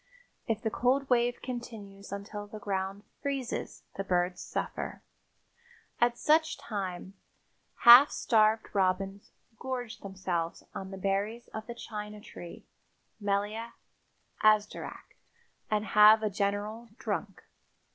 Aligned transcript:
If 0.47 0.63
the 0.63 0.71
cold 0.71 1.07
wave 1.11 1.43
continues 1.43 2.11
until 2.11 2.47
the 2.47 2.57
ground 2.57 3.03
freezes 3.21 3.83
the 3.97 4.03
birds 4.03 4.41
suffer. 4.41 5.03
At 5.99 6.17
such 6.17 6.57
times 6.57 7.13
half 7.75 8.09
starved 8.09 8.65
robins 8.73 9.29
gorge 9.59 9.99
themselves 9.99 10.63
on 10.73 10.89
the 10.89 10.97
berries 10.97 11.49
of 11.49 11.67
the 11.67 11.75
China 11.75 12.19
tree 12.19 12.65
(Melia 13.19 13.73
azederach) 14.43 15.15
and 15.69 15.85
have 15.85 16.23
a 16.23 16.31
general 16.31 16.89
"drunk." 16.97 17.43